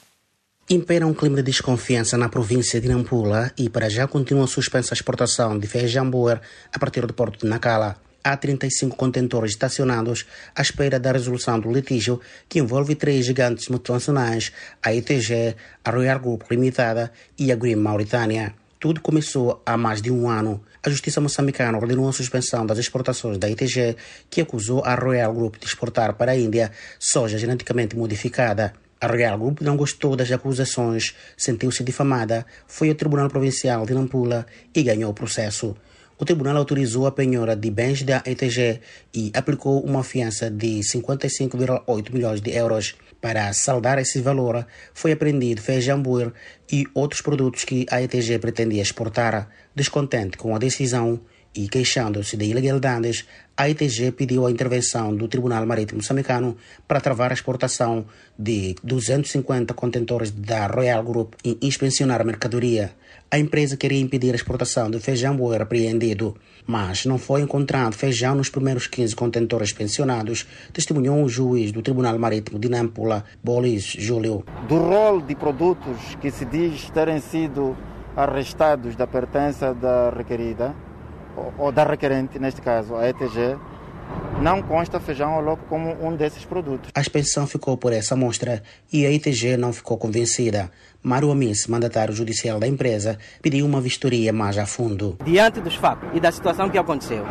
Impera 0.70 1.06
um 1.06 1.12
clima 1.12 1.36
de 1.36 1.42
desconfiança 1.42 2.16
na 2.16 2.30
província 2.30 2.80
de 2.80 2.88
Nampula 2.88 3.52
e 3.58 3.68
para 3.68 3.90
já 3.90 4.08
continua 4.08 4.46
suspensa 4.46 4.94
a 4.94 4.96
exportação 4.96 5.58
de 5.58 5.66
feijão 5.66 6.10
boer 6.10 6.40
a 6.72 6.78
partir 6.78 7.06
do 7.06 7.12
porto 7.12 7.40
de 7.40 7.46
Nacala 7.46 8.00
há 8.22 8.36
35 8.36 8.96
contentores 8.96 9.52
estacionados 9.52 10.26
à 10.54 10.62
espera 10.62 10.98
da 10.98 11.12
resolução 11.12 11.58
do 11.58 11.72
litígio 11.72 12.20
que 12.48 12.58
envolve 12.58 12.94
três 12.94 13.26
gigantes 13.26 13.68
multinacionais, 13.68 14.52
a 14.82 14.94
ITG, 14.94 15.56
a 15.84 15.90
Royal 15.90 16.20
Group 16.20 16.42
Limitada 16.50 17.12
e 17.38 17.50
a 17.50 17.56
Green 17.56 17.76
Mauritânia. 17.76 18.54
Tudo 18.78 19.00
começou 19.00 19.62
há 19.66 19.76
mais 19.76 20.00
de 20.00 20.10
um 20.10 20.28
ano. 20.28 20.62
A 20.82 20.88
justiça 20.88 21.20
moçambicana 21.20 21.76
ordenou 21.76 22.08
a 22.08 22.12
suspensão 22.12 22.64
das 22.64 22.78
exportações 22.78 23.36
da 23.36 23.50
ITG, 23.50 23.94
que 24.30 24.40
acusou 24.40 24.82
a 24.84 24.94
Royal 24.94 25.34
Group 25.34 25.56
de 25.58 25.66
exportar 25.66 26.14
para 26.14 26.32
a 26.32 26.36
Índia 26.36 26.72
soja 26.98 27.36
geneticamente 27.36 27.94
modificada. 27.94 28.72
A 28.98 29.06
Royal 29.06 29.38
Group 29.38 29.60
não 29.60 29.76
gostou 29.76 30.16
das 30.16 30.32
acusações, 30.32 31.14
sentiu-se 31.36 31.84
difamada, 31.84 32.46
foi 32.66 32.88
ao 32.88 32.94
Tribunal 32.94 33.28
Provincial 33.28 33.84
de 33.84 33.92
Nampula 33.92 34.46
e 34.74 34.82
ganhou 34.82 35.10
o 35.10 35.14
processo. 35.14 35.76
O 36.20 36.24
tribunal 36.24 36.58
autorizou 36.58 37.06
a 37.06 37.12
penhora 37.12 37.56
de 37.56 37.70
bens 37.70 38.02
da 38.02 38.22
ETG 38.26 38.80
e 39.14 39.32
aplicou 39.34 39.80
uma 39.80 40.04
fiança 40.04 40.50
de 40.50 40.80
55,8 40.80 42.12
milhões 42.12 42.42
de 42.42 42.50
euros. 42.50 42.94
Para 43.22 43.50
saldar 43.54 43.98
esse 43.98 44.20
valor, 44.20 44.66
foi 44.92 45.12
apreendido 45.12 45.62
feijão 45.62 46.02
buer 46.02 46.30
e 46.70 46.86
outros 46.92 47.22
produtos 47.22 47.64
que 47.64 47.86
a 47.90 48.02
ETG 48.02 48.38
pretendia 48.38 48.82
exportar. 48.82 49.48
Descontente 49.74 50.36
com 50.36 50.54
a 50.54 50.58
decisão, 50.58 51.20
e 51.54 51.68
queixando-se 51.68 52.36
de 52.36 52.44
ilegalidades, 52.44 53.26
a 53.56 53.68
ITG 53.68 54.12
pediu 54.12 54.46
a 54.46 54.50
intervenção 54.50 55.14
do 55.14 55.28
Tribunal 55.28 55.66
Marítimo 55.66 55.98
Moçambicano 55.98 56.56
para 56.88 57.00
travar 57.00 57.30
a 57.30 57.34
exportação 57.34 58.06
de 58.38 58.74
250 58.82 59.74
contentores 59.74 60.30
da 60.30 60.66
Royal 60.66 61.02
Group 61.02 61.34
e 61.44 61.58
inspecionar 61.60 62.20
a 62.20 62.24
mercadoria. 62.24 62.92
A 63.30 63.38
empresa 63.38 63.76
queria 63.76 64.00
impedir 64.00 64.32
a 64.32 64.36
exportação 64.36 64.90
de 64.90 64.98
feijão 64.98 65.36
boer 65.36 65.60
apreendido, 65.60 66.36
mas 66.66 67.04
não 67.04 67.18
foi 67.18 67.42
encontrado 67.42 67.94
feijão 67.94 68.34
nos 68.34 68.48
primeiros 68.48 68.86
15 68.86 69.14
contentores 69.14 69.72
pensionados, 69.72 70.46
testemunhou 70.72 71.22
o 71.22 71.28
juiz 71.28 71.70
do 71.70 71.82
Tribunal 71.82 72.18
Marítimo 72.18 72.58
de 72.58 72.68
Nampula, 72.68 73.24
Bolis 73.44 73.84
Júlio. 73.84 74.44
Do 74.68 74.78
rol 74.78 75.20
de 75.20 75.34
produtos 75.34 76.16
que 76.20 76.30
se 76.30 76.44
diz 76.44 76.88
terem 76.90 77.20
sido 77.20 77.76
arrestados 78.16 78.96
da 78.96 79.06
pertença 79.06 79.74
da 79.74 80.10
requerida, 80.10 80.74
ou 81.58 81.70
da 81.72 81.84
requerente, 81.84 82.38
neste 82.38 82.60
caso 82.60 82.96
a 82.96 83.08
ETG, 83.08 83.56
não 84.40 84.62
consta 84.62 84.98
feijão 84.98 85.32
ao 85.32 85.40
loco 85.40 85.64
como 85.68 85.94
um 86.04 86.16
desses 86.16 86.44
produtos. 86.44 86.90
A 86.94 87.00
expensão 87.00 87.46
ficou 87.46 87.76
por 87.76 87.92
essa 87.92 88.14
amostra 88.14 88.62
e 88.92 89.04
a 89.04 89.10
ETG 89.10 89.56
não 89.56 89.72
ficou 89.72 89.98
convencida. 89.98 90.70
Mário 91.02 91.30
Amis, 91.30 91.66
mandatário 91.66 92.14
judicial 92.14 92.58
da 92.58 92.66
empresa, 92.66 93.18
pediu 93.42 93.66
uma 93.66 93.80
vistoria 93.80 94.32
mais 94.32 94.56
a 94.58 94.66
fundo. 94.66 95.16
Diante 95.24 95.60
dos 95.60 95.74
fatos 95.74 96.08
e 96.14 96.20
da 96.20 96.32
situação 96.32 96.68
que 96.70 96.78
aconteceu, 96.78 97.24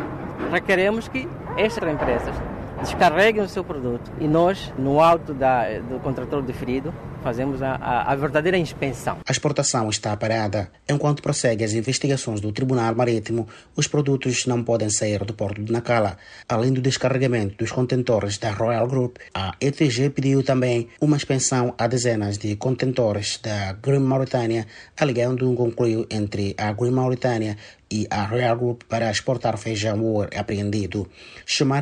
requeremos 0.50 1.08
que 1.08 1.28
estas 1.56 1.92
empresas 1.92 2.34
descarreguem 2.80 3.42
o 3.42 3.48
seu 3.48 3.62
produto 3.62 4.10
e 4.20 4.26
nós, 4.26 4.72
no 4.78 5.00
alto 5.00 5.34
da, 5.34 5.78
do 5.80 6.00
contrator 6.00 6.42
deferido, 6.42 6.94
fazemos 7.22 7.62
a, 7.62 7.74
a, 7.76 8.12
a, 8.12 8.16
verdadeira 8.16 8.58
inspeção. 8.58 9.18
A 9.26 9.32
exportação 9.32 9.88
está 9.88 10.16
parada. 10.16 10.70
Enquanto 10.88 11.22
prosseguem 11.22 11.64
as 11.64 11.72
investigações 11.72 12.40
do 12.40 12.52
Tribunal 12.52 12.94
Marítimo, 12.94 13.48
os 13.76 13.86
produtos 13.86 14.46
não 14.46 14.62
podem 14.62 14.90
sair 14.90 15.24
do 15.24 15.34
porto 15.34 15.62
de 15.62 15.72
Nacala. 15.72 16.16
Além 16.48 16.72
do 16.72 16.80
descarregamento 16.80 17.56
dos 17.56 17.72
contentores 17.72 18.38
da 18.38 18.50
Royal 18.50 18.86
Group, 18.86 19.18
a 19.34 19.54
ETG 19.60 20.10
pediu 20.10 20.42
também 20.42 20.88
uma 21.00 21.16
expensão 21.16 21.74
a 21.78 21.86
dezenas 21.86 22.38
de 22.38 22.56
contentores 22.56 23.38
da 23.42 23.72
Green 23.72 24.00
Mauritânia, 24.00 24.66
alegando 24.98 25.48
um 25.48 25.54
concluio 25.54 26.06
entre 26.10 26.54
a 26.58 26.72
Green 26.72 26.90
Mauritânia 26.90 27.56
e 27.90 28.06
a 28.08 28.24
Royal 28.24 28.56
Group 28.56 28.82
para 28.88 29.10
exportar 29.10 29.58
feijão 29.58 30.02
ouro 30.04 30.30
apreendido. 30.36 31.08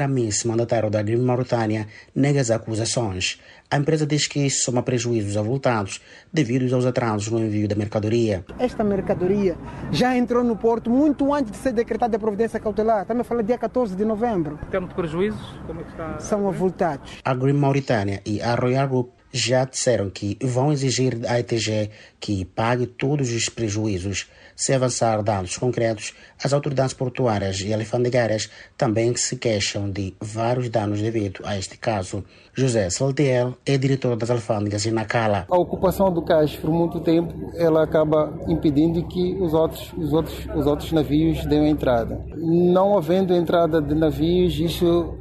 A 0.01 0.09
Miss, 0.09 0.45
mandatário 0.45 0.91
da 0.91 1.03
Green 1.03 1.19
Mauritânia, 1.19 1.87
nega 2.15 2.41
as 2.41 2.51
acusações. 2.51 3.39
A 3.71 3.77
empresa 3.77 4.07
diz 4.07 4.27
que 4.27 4.49
soma 4.49 4.83
prejuízos 5.29 5.37
avultados 5.37 6.01
devido 6.33 6.75
aos 6.75 6.87
atrasos 6.87 7.29
no 7.29 7.39
envio 7.39 7.69
da 7.69 7.75
mercadoria. 7.75 8.45
Esta 8.59 8.83
mercadoria 8.83 9.57
já 9.93 10.17
entrou 10.17 10.43
no 10.43 10.57
porto 10.57 10.91
muito 10.91 11.33
antes 11.33 11.53
de 11.53 11.59
ser 11.59 11.73
decretada 11.73 12.17
a 12.17 12.21
providência 12.21 12.59
cautelar. 12.59 13.03
Estamos 13.03 13.21
a 13.21 13.25
falar 13.25 13.43
dia 13.43 13.59
14 13.59 13.95
de 13.95 14.05
novembro. 14.05 14.59
Em 14.67 14.71
termos 14.71 14.89
de 14.91 14.95
prejuízos, 14.95 15.55
como 15.67 15.81
é 15.81 15.85
que 15.85 15.91
está? 15.91 16.19
São 16.19 16.49
avultados. 16.49 17.19
A 17.25 17.35
Green 17.35 17.55
Mauritânia 17.55 18.21
e 18.25 18.41
a 18.41 18.55
Royal 18.55 18.89
Group 18.89 19.11
já 19.31 19.65
disseram 19.65 20.09
que 20.09 20.39
vão 20.43 20.73
exigir 20.73 21.19
da 21.19 21.39
ITG 21.39 21.91
que 22.19 22.45
pague 22.45 22.87
todos 22.87 23.31
os 23.31 23.49
prejuízos. 23.49 24.27
Se 24.59 24.75
avançar 24.75 25.23
dados 25.23 25.57
concretos, 25.57 26.13
as 26.43 26.53
autoridades 26.53 26.93
portuárias 26.93 27.61
e 27.61 27.73
alfandegárias 27.73 28.51
também 28.77 29.15
se 29.15 29.37
queixam 29.37 29.89
de 29.89 30.17
vários 30.21 30.69
danos 30.69 31.01
devido 31.01 31.43
a 31.45 31.57
este 31.57 31.79
caso. 31.79 32.25
José 32.53 32.91
Saltiel 32.91 33.55
é 33.65 33.79
diretor 33.79 34.17
das 34.17 34.31
alfândegas 34.31 34.85
em 34.85 34.91
Nacala. 34.91 35.47
A 35.49 35.57
ocupação 35.57 36.13
do 36.13 36.23
cais 36.23 36.57
por 36.57 36.73
muito 36.73 36.99
tempo 36.99 37.53
ela 37.55 37.85
acaba 37.85 38.37
impedindo 38.49 39.07
que 39.07 39.37
os 39.41 39.55
outros, 39.55 39.93
os 39.97 40.13
outros, 40.13 40.49
os 40.53 40.67
outros 40.67 40.91
navios 40.91 41.47
deem 41.47 41.71
entrada. 41.71 42.21
Não 42.37 42.99
havendo 42.99 43.33
entrada 43.33 43.81
de 43.81 43.95
navios, 43.95 44.59
isso 44.59 45.15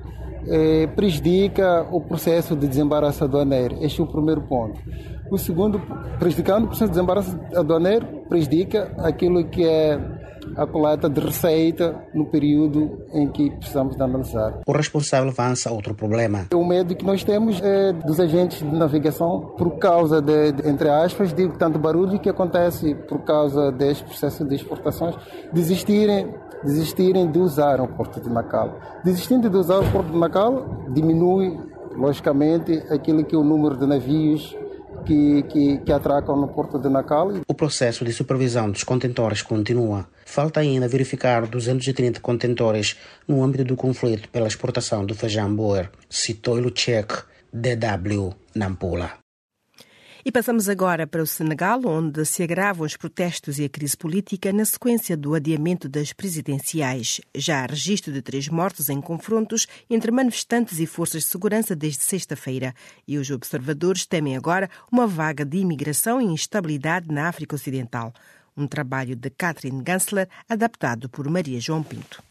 é, 0.47 0.87
prejudica 0.87 1.87
o 1.91 2.01
processo 2.01 2.55
de 2.55 2.67
desembaraço 2.67 3.23
aduaneiro. 3.23 3.77
Este 3.83 4.01
é 4.01 4.03
o 4.03 4.07
primeiro 4.07 4.41
ponto. 4.41 4.79
O 5.29 5.37
segundo, 5.37 5.81
prejudicando 6.19 6.65
o 6.65 6.67
processo 6.67 6.91
de 6.91 6.95
desembaraço 6.95 7.39
aduaneiro, 7.55 8.05
prejudica 8.29 8.91
aquilo 8.97 9.45
que 9.49 9.65
é 9.65 9.99
a 10.55 10.65
coleta 10.65 11.09
de 11.09 11.19
receita 11.19 11.95
no 12.13 12.25
período 12.25 13.05
em 13.13 13.27
que 13.29 13.49
precisamos 13.51 13.95
de 13.95 14.01
analisar. 14.01 14.61
O 14.65 14.71
responsável 14.71 15.29
avança 15.29 15.71
outro 15.71 15.93
problema. 15.93 16.47
O 16.53 16.65
medo 16.65 16.95
que 16.95 17.05
nós 17.05 17.23
temos 17.23 17.61
é 17.61 17.93
dos 17.93 18.19
agentes 18.19 18.59
de 18.59 18.77
navegação 18.77 19.53
por 19.57 19.77
causa 19.77 20.21
de, 20.21 20.53
de 20.53 20.69
entre 20.69 20.89
aspas, 20.89 21.33
de 21.33 21.49
tanto 21.57 21.77
barulho 21.77 22.19
que 22.19 22.29
acontece 22.29 22.95
por 23.07 23.19
causa 23.23 23.71
deste 23.71 24.03
processo 24.03 24.45
de 24.45 24.55
exportações, 24.55 25.15
desistirem 25.51 26.33
desistirem 26.63 27.29
de 27.29 27.37
usar 27.37 27.79
o 27.79 27.87
Porto 27.87 28.19
de 28.19 28.29
Nacal. 28.29 28.79
Desistindo 29.03 29.47
de 29.47 29.55
usar 29.55 29.77
o 29.77 29.91
Porto 29.91 30.11
de 30.11 30.17
Nacal, 30.17 30.65
diminui, 30.89 31.55
logicamente, 31.95 32.83
aquilo 32.89 33.23
que 33.23 33.35
é 33.35 33.37
o 33.37 33.43
número 33.43 33.77
de 33.77 33.85
navios 33.85 34.57
que, 35.07 35.43
que, 35.43 35.77
que, 35.79 35.91
atracam 35.91 36.35
no 36.35 36.49
Porto 36.49 36.77
de 36.77 36.89
Nacal. 36.89 37.31
O 37.47 37.53
processo 37.53 38.03
de 38.03 38.11
supervisão 38.11 38.69
dos 38.69 38.83
contentores 38.83 39.41
continua. 39.41 40.07
Falta 40.25 40.59
ainda 40.59 40.87
verificar 40.87 41.47
230 41.47 42.19
contentores 42.19 42.97
no 43.27 43.41
âmbito 43.43 43.63
do 43.63 43.75
conflito 43.75 44.27
pela 44.29 44.47
exportação 44.47 45.05
do 45.05 45.15
feijão 45.15 45.55
boer, 45.55 45.89
citou 46.09 46.59
Luchek, 46.59 47.23
DW, 47.53 48.33
Nampula. 48.53 49.26
E 50.25 50.31
passamos 50.31 50.67
agora 50.67 51.05
para 51.05 51.21
o 51.21 51.27
Senegal, 51.27 51.79
onde 51.85 52.25
se 52.25 52.43
agravam 52.43 52.85
os 52.85 52.97
protestos 52.97 53.59
e 53.59 53.65
a 53.65 53.69
crise 53.69 53.95
política 53.95 54.51
na 54.51 54.65
sequência 54.65 55.15
do 55.15 55.33
adiamento 55.33 55.87
das 55.87 56.11
presidenciais. 56.11 57.21
Já 57.35 57.63
há 57.63 57.65
registro 57.67 58.11
de 58.11 58.21
três 58.21 58.47
mortos 58.49 58.89
em 58.89 58.99
confrontos 58.99 59.67
entre 59.89 60.11
manifestantes 60.11 60.79
e 60.79 60.85
forças 60.85 61.23
de 61.23 61.29
segurança 61.29 61.75
desde 61.75 62.03
sexta-feira. 62.03 62.73
E 63.07 63.17
os 63.17 63.29
observadores 63.29 64.05
temem 64.05 64.35
agora 64.35 64.69
uma 64.91 65.07
vaga 65.07 65.45
de 65.45 65.57
imigração 65.57 66.21
e 66.21 66.25
instabilidade 66.25 67.07
na 67.09 67.27
África 67.27 67.55
Ocidental. 67.55 68.11
Um 68.55 68.67
trabalho 68.67 69.15
de 69.15 69.29
Catherine 69.29 69.83
Gansler, 69.83 70.27
adaptado 70.49 71.07
por 71.07 71.29
Maria 71.29 71.59
João 71.59 71.83
Pinto. 71.83 72.23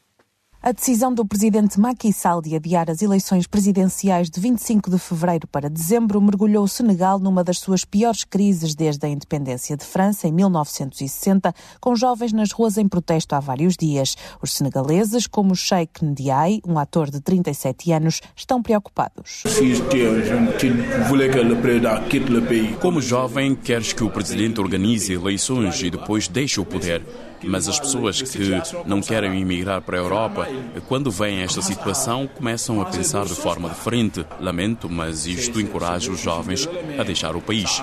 A 0.67 0.73
decisão 0.73 1.15
do 1.15 1.25
presidente 1.25 1.79
Macky 1.79 2.13
Sall 2.13 2.43
de 2.43 2.57
adiar 2.57 2.91
as 2.91 3.01
eleições 3.01 3.47
presidenciais 3.47 4.29
de 4.29 4.41
25 4.41 4.91
de 4.91 4.99
fevereiro 4.99 5.47
para 5.47 5.71
dezembro 5.71 6.21
mergulhou 6.21 6.65
o 6.65 6.69
Senegal 6.69 7.21
numa 7.21 7.45
das 7.45 7.61
suas 7.61 7.85
piores 7.85 8.25
crises 8.25 8.75
desde 8.75 9.07
a 9.07 9.09
independência 9.09 9.77
de 9.77 9.85
França 9.85 10.27
em 10.27 10.33
1960, 10.33 11.55
com 11.81 11.95
jovens 11.95 12.33
nas 12.33 12.51
ruas 12.51 12.79
em 12.79 12.89
protesto 12.89 13.37
há 13.37 13.39
vários 13.39 13.77
dias. 13.77 14.17
Os 14.43 14.55
senegaleses, 14.55 15.29
como 15.29 15.53
o 15.53 15.55
Sheikh 15.55 16.05
Ndiaye, 16.05 16.61
um 16.67 16.81
ator 16.81 17.13
de 17.13 17.21
37 17.21 17.93
anos, 17.93 18.21
estão 18.35 18.61
preocupados. 18.61 19.45
Como 22.81 23.01
jovem, 23.01 23.55
queres 23.55 23.93
que 23.93 24.03
o 24.03 24.11
presidente 24.11 24.61
organize 24.61 25.13
eleições 25.13 25.81
e 25.81 25.91
depois 25.91 26.27
deixe 26.27 26.61
o 26.61 26.65
poder. 26.65 27.05
Mas 27.47 27.69
as 27.69 27.79
pessoas 27.79 28.21
que 28.23 28.39
não 28.85 29.01
querem 29.01 29.41
emigrar 29.41 29.83
para 29.83 29.97
a 29.97 30.01
Europa, 30.01 30.47
quando 30.89 31.11
veem 31.11 31.41
esta 31.41 31.63
situação, 31.63 32.27
começam 32.27 32.81
a 32.81 32.87
pensar 32.87 33.25
de 33.25 33.35
forma 33.35 33.69
diferente. 33.69 34.25
Lamento, 34.41 34.89
mas 34.89 35.27
isto 35.27 35.61
encoraja 35.61 36.11
os 36.11 36.21
jovens 36.21 36.69
a 36.99 37.03
deixar 37.03 37.37
o 37.37 37.41
país. 37.41 37.83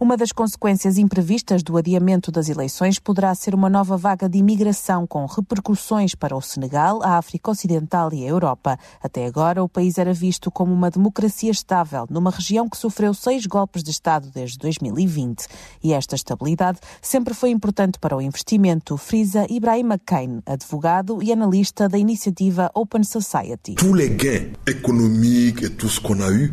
Uma 0.00 0.16
das 0.16 0.32
consequências 0.32 0.98
imprevistas 0.98 1.62
do 1.62 1.76
adiamento 1.76 2.30
das 2.30 2.48
eleições 2.48 2.98
poderá 2.98 3.34
ser 3.34 3.54
uma 3.54 3.70
nova 3.70 3.96
vaga 3.96 4.28
de 4.28 4.38
imigração 4.38 5.06
com 5.06 5.26
repercussões 5.26 6.14
para 6.14 6.36
o 6.36 6.40
Senegal, 6.40 7.02
a 7.02 7.18
África 7.18 7.50
Ocidental 7.50 8.12
e 8.12 8.24
a 8.24 8.28
Europa. 8.28 8.78
Até 9.02 9.26
agora, 9.26 9.62
o 9.62 9.68
país 9.68 9.98
era 9.98 10.12
visto 10.12 10.50
como 10.50 10.72
uma 10.72 10.90
democracia 10.90 11.50
estável, 11.50 12.06
numa 12.10 12.30
região 12.30 12.68
que 12.68 12.76
sofreu 12.76 13.14
seis 13.14 13.46
golpes 13.46 13.82
de 13.82 13.90
Estado 13.90 14.30
desde 14.32 14.58
2020. 14.58 15.46
E 15.82 15.92
esta 15.92 16.14
estabilidade 16.14 16.78
sempre 17.02 17.34
foi 17.34 17.50
importante 17.50 17.98
para 17.98 18.16
o 18.16 18.20
investimento, 18.20 18.96
frisa 18.96 19.46
Ibrahim 19.48 19.86
McCain, 19.86 20.42
advogado 20.46 21.22
e 21.22 21.32
analista 21.32 21.88
da 21.88 21.98
iniciativa 21.98 22.70
Open 22.74 23.04
Society. 23.04 23.74
Tous 23.74 23.94
les 23.94 24.10
gains 24.10 24.52
économiques 24.66 25.62
et 25.62 25.70
tout 25.70 25.88
ce 25.88 26.00
qu'on 26.00 26.20
a 26.20 26.28
eu 26.30 26.52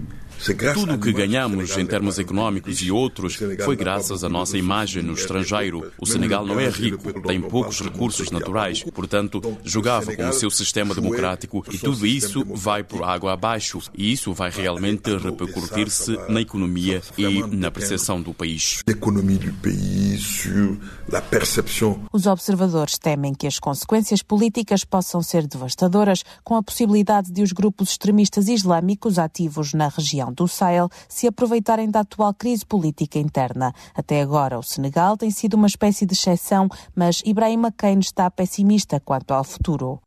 Tudo 0.74 0.96
o 0.96 1.00
que 1.00 1.12
ganhamos 1.12 1.77
em 1.77 1.86
termos 1.86 2.20
econômicos 2.20 2.82
e 2.82 2.91
outros 2.91 3.39
foi 3.63 3.75
graças 3.75 4.24
à 4.24 4.29
nossa 4.29 4.58
imagem 4.58 5.03
no 5.03 5.13
estrangeiro. 5.13 5.91
O 6.00 6.06
Senegal 6.06 6.46
não 6.46 6.60
é 6.60 6.70
rico, 6.70 7.22
tem 7.22 7.41
poucos 7.41 7.82
recursos 7.82 8.32
naturais, 8.32 8.84
portanto, 8.84 9.41
jogava 9.63 10.15
com 10.15 10.29
o 10.29 10.34
seu 10.34 10.50
sistema 10.50 10.94
democrático 10.94 11.63
e 11.72 11.77
tudo 11.77 12.06
isso 12.06 12.46
vai 12.46 12.84
por 12.84 13.03
água 13.03 13.34
abaixo. 13.34 13.79
E 13.96 14.12
isso 14.12 14.34
vai 14.34 14.50
realmente 14.50 15.15
repercutir-se 15.17 16.17
na 16.29 16.41
economia 16.41 17.01
e 17.17 17.44
na 17.44 17.72
percepção 17.72 18.22
do 18.22 18.34
país. 18.34 18.84
Os 22.12 22.25
observadores 22.27 22.98
temem 22.98 23.34
que 23.34 23.48
as 23.48 23.60
consequências 23.60 24.22
políticas 24.22 24.84
possam 24.84 25.22
ser 25.22 25.48
devastadoras, 25.48 26.24
com 26.44 26.56
a 26.56 26.63
possibilidade 26.63 27.32
de 27.32 27.41
os 27.41 27.51
grupos 27.51 27.89
extremistas 27.91 28.48
islâmicos 28.48 29.20
ativos 29.20 29.74
na 29.74 29.88
região 29.88 30.27
do 30.32 30.48
Sahel 30.48 30.90
se 31.08 31.28
aproveitarem 31.28 31.90
da 31.90 32.02
atual 32.02 32.34
crise 32.34 32.66
política 32.66 33.20
interna. 33.20 33.74
Até 33.94 34.22
agora, 34.22 34.58
o 34.58 34.64
Senegal 34.64 35.18
tem 35.18 35.32
sido 35.32 35.56
uma 35.56 35.68
espécie 35.68 36.06
de 36.06 36.14
exceção, 36.14 36.68
mas 36.96 37.22
Ibrahim 37.26 37.64
Kane 37.76 38.02
está 38.02 38.30
pessimista 38.30 39.00
quanto 39.00 39.34
ao 39.34 39.44
futuro. 39.44 40.00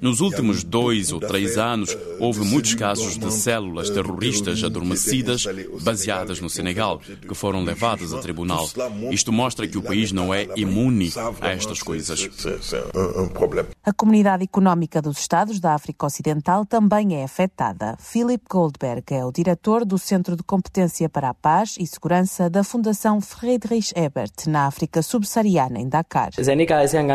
Nos 0.00 0.20
últimos 0.20 0.64
dois 0.64 1.12
ou 1.12 1.20
três 1.20 1.56
anos, 1.56 1.96
houve 2.18 2.44
muitos 2.44 2.74
casos 2.74 3.16
de 3.16 3.32
células 3.32 3.88
terroristas 3.90 4.62
adormecidas 4.64 5.44
baseadas 5.82 6.40
no 6.40 6.50
Senegal, 6.50 6.98
que 6.98 7.34
foram 7.34 7.62
levadas 7.62 8.12
a 8.12 8.18
tribunal. 8.18 8.68
Isto 9.10 9.32
mostra 9.32 9.66
que 9.66 9.78
o 9.78 9.82
país 9.82 10.12
não 10.12 10.34
é 10.34 10.48
imune 10.56 11.12
a 11.40 11.48
estas 11.48 11.82
coisas. 11.82 12.28
A 13.84 13.92
Comunidade 13.92 14.44
Económica 14.44 15.00
dos 15.00 15.18
Estados 15.18 15.60
da 15.60 15.74
África 15.74 16.06
Ocidental 16.06 16.66
também 16.66 17.16
é 17.16 17.24
afetada. 17.24 17.96
Philip 17.98 18.44
Goldberg 18.48 19.04
é 19.10 19.24
o 19.24 19.32
diretor 19.32 19.84
do 19.84 19.98
Centro 19.98 20.36
de 20.36 20.42
Competência 20.42 21.08
para 21.08 21.28
a 21.30 21.34
Paz 21.34 21.76
e 21.78 21.86
Segurança 21.86 22.50
da 22.50 22.64
Fundação 22.64 23.20
Friedrich 23.20 23.92
Ebert, 23.96 24.46
na 24.46 24.66
África 24.66 25.02
Subsaariana, 25.02 25.78
em 25.78 25.88
Dakar. 25.88 26.30
Senegal 26.34 26.80
é 26.80 27.00
um 27.00 27.10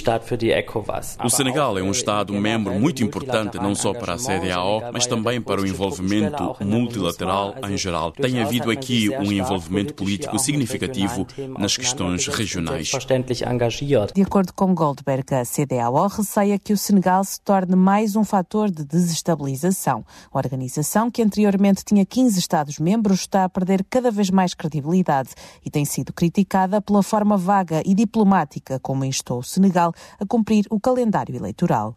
ganz 0.00 0.30
wichtiger 0.30 0.62
Mitglied 0.62 0.62
o 1.24 1.30
Senegal 1.30 1.78
é 1.78 1.82
um 1.82 1.90
Estado-membro 1.90 2.78
muito 2.78 3.02
importante 3.02 3.58
não 3.58 3.74
só 3.74 3.92
para 3.92 4.14
a 4.14 4.16
CDAO, 4.16 4.92
mas 4.92 5.06
também 5.06 5.40
para 5.40 5.60
o 5.60 5.66
envolvimento 5.66 6.56
multilateral 6.60 7.54
em 7.68 7.76
geral. 7.76 8.12
Tem 8.12 8.40
havido 8.40 8.70
aqui 8.70 9.10
um 9.10 9.30
envolvimento 9.30 9.94
político 9.94 10.38
significativo 10.38 11.26
nas 11.58 11.76
questões 11.76 12.26
regionais. 12.26 12.90
De 14.14 14.22
acordo 14.22 14.52
com 14.52 14.74
Goldberg, 14.74 15.34
a 15.34 15.44
CDAO 15.44 16.06
receia 16.08 16.58
que 16.58 16.72
o 16.72 16.76
Senegal 16.76 17.24
se 17.24 17.40
torne 17.40 17.76
mais 17.76 18.16
um 18.16 18.24
fator 18.24 18.70
de 18.70 18.84
desestabilização. 18.84 20.04
A 20.32 20.38
organização, 20.38 21.10
que 21.10 21.22
anteriormente 21.22 21.84
tinha 21.84 22.04
15 22.04 22.38
Estados-membros, 22.38 23.20
está 23.20 23.44
a 23.44 23.48
perder 23.48 23.84
cada 23.88 24.10
vez 24.10 24.30
mais 24.30 24.54
credibilidade 24.54 25.30
e 25.64 25.70
tem 25.70 25.84
sido 25.84 26.12
criticada 26.12 26.80
pela 26.80 27.02
forma 27.02 27.36
vaga 27.36 27.82
e 27.84 27.94
diplomática 27.94 28.78
como 28.80 29.04
instou 29.04 29.38
o 29.38 29.42
Senegal 29.42 29.71
a 29.78 30.26
cumprir 30.26 30.64
o 30.70 30.80
calendário 30.80 31.34
eleitoral. 31.34 31.94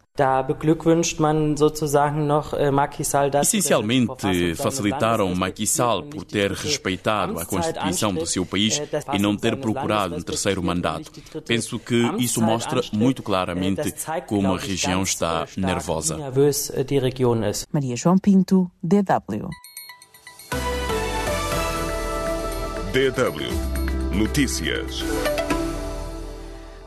Essencialmente, 3.42 4.54
facilitaram 4.54 5.34
Macky 5.34 5.66
Sall 5.66 6.04
por 6.04 6.24
ter 6.24 6.52
respeitado 6.52 7.38
a 7.38 7.44
Constituição 7.44 8.14
do 8.14 8.26
seu 8.26 8.46
país 8.46 8.80
e 9.12 9.18
não 9.18 9.36
ter 9.36 9.56
procurado 9.56 10.16
um 10.16 10.22
terceiro 10.22 10.62
mandato. 10.62 11.10
Penso 11.46 11.78
que 11.78 12.10
isso 12.18 12.40
mostra 12.40 12.80
muito 12.92 13.22
claramente 13.22 13.94
como 14.26 14.54
a 14.54 14.58
região 14.58 15.02
está 15.02 15.46
nervosa. 15.56 16.18
Maria 17.72 17.96
João 17.96 18.18
Pinto, 18.18 18.70
DW. 18.82 19.48
DW 22.92 23.76
Notícias. 24.16 25.04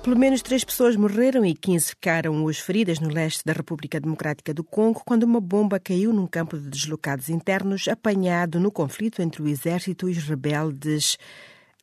Pelo 0.10 0.20
menos 0.20 0.42
três 0.42 0.63
pessoas 0.63 0.96
morreram 0.96 1.46
e 1.46 1.54
15 1.54 1.89
ficaram 1.89 2.44
os 2.44 2.58
feridas 2.58 3.00
no 3.00 3.10
leste 3.10 3.46
da 3.46 3.54
República 3.54 4.00
Democrática 4.00 4.51
do 4.51 4.63
Congo 4.63 5.04
quando 5.06 5.22
uma 5.22 5.39
bomba 5.39 5.80
caiu 5.80 6.12
num 6.12 6.25
campo 6.25 6.58
de 6.58 6.68
deslocados 6.68 7.30
internos 7.30 7.88
apanhado 7.88 8.60
no 8.60 8.72
conflito 8.72 9.22
entre 9.22 9.44
o 9.44 9.48
exército 9.48 10.10
e 10.10 10.13
os 10.13 10.24
rebeldes 10.24 11.16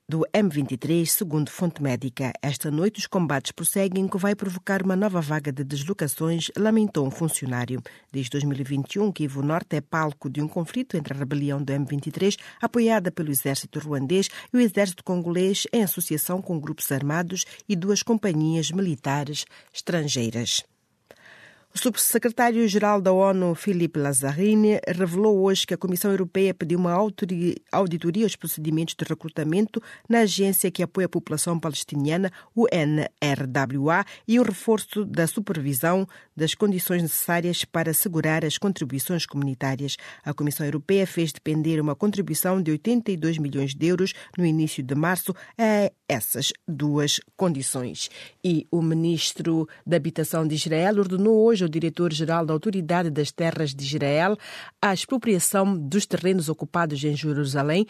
do 0.09 0.25
M23, 0.33 1.05
segundo 1.05 1.51
fonte 1.51 1.83
médica. 1.83 2.33
Esta 2.41 2.71
noite 2.71 3.01
os 3.01 3.07
combates 3.09 3.51
prosseguem, 3.51 4.07
que 4.07 4.17
vai 4.17 4.37
provocar 4.37 4.83
uma 4.83 4.95
nova 4.95 5.21
vaga 5.21 5.51
de 5.51 5.65
deslocações, 5.65 6.49
lamentou 6.57 7.05
um 7.07 7.11
funcionário. 7.11 7.83
Desde 8.13 8.31
2021, 8.31 9.11
Kivu 9.11 9.43
Norte 9.43 9.75
é 9.75 9.81
palco 9.81 10.31
de 10.31 10.41
um 10.41 10.47
conflito 10.47 10.97
entre 10.97 11.13
a 11.13 11.17
rebelião 11.17 11.61
do 11.61 11.73
M23, 11.73 12.37
apoiada 12.63 13.11
pelo 13.11 13.33
exército 13.33 13.81
ruandês, 13.81 14.29
e 14.53 14.57
o 14.57 14.61
exército 14.61 15.03
congolês, 15.03 15.67
em 15.73 15.83
associação 15.83 16.41
com 16.41 16.61
grupos 16.61 16.93
armados 16.93 17.45
e 17.69 17.75
duas 17.75 18.03
companhias 18.03 18.71
militares 18.71 19.45
estrangeiras. 19.75 20.63
O 21.77 21.79
subsecretário-geral 21.79 23.03
da 23.03 23.13
ONU, 23.13 23.55
Filipe 23.55 23.99
Lazzarini, 23.99 24.81
revelou 24.89 25.43
hoje 25.43 25.67
que 25.67 25.75
a 25.75 25.77
Comissão 25.77 26.11
Europeia 26.11 26.55
pediu 26.55 26.79
uma 26.79 26.95
auditoria 27.71 28.25
aos 28.25 28.35
procedimentos 28.35 28.95
de 28.95 29.05
recrutamento 29.05 29.83
na 30.09 30.21
agência 30.21 30.71
que 30.71 30.83
apoia 30.83 31.05
a 31.05 31.11
população 31.11 31.61
palestiniana, 31.61 32.33
UNRWA, 32.57 34.07
e 34.27 34.41
o 34.41 34.43
reforço 34.43 35.05
da 35.05 35.27
supervisão 35.27 36.09
das 36.35 36.55
condições 36.55 37.03
necessárias 37.03 37.63
para 37.63 37.91
assegurar 37.91 38.43
as 38.43 38.57
contribuições 38.57 39.27
comunitárias. 39.27 39.99
A 40.25 40.33
Comissão 40.33 40.65
Europeia 40.65 41.07
fez 41.07 41.31
depender 41.31 41.79
uma 41.79 41.95
contribuição 41.95 42.63
de 42.63 42.71
82 42.71 43.37
milhões 43.37 43.75
de 43.75 43.87
euros 43.87 44.15
no 44.39 44.47
início 44.47 44.83
de 44.83 44.95
março 44.95 45.35
a 45.59 45.93
essas 46.09 46.55
duas 46.67 47.21
condições. 47.37 48.09
E 48.43 48.67
o 48.71 48.81
ministro 48.81 49.69
da 49.87 49.97
Habitação 49.99 50.47
de 50.49 50.55
Israel 50.55 51.01
ordenou 51.01 51.45
hoje 51.45 51.66
ao 51.67 51.71
diretor-geral 51.71 52.47
da 52.47 52.55
Autoridade 52.55 53.11
das 53.11 53.31
Terras 53.31 53.75
de 53.75 53.85
Israel 53.85 54.39
a 54.81 54.95
expropriação 54.95 55.77
dos 55.77 56.07
terrenos 56.07 56.49
ocupados 56.49 57.03
em 57.05 57.15
Jerusalém 57.15 57.87